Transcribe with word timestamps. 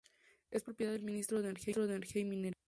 Es 0.49 0.63
propiedad 0.63 0.93
del 0.93 1.03
Ministerio 1.03 1.43
de 1.43 1.49
Energía 1.93 2.23
y 2.23 2.25
Minería. 2.25 2.53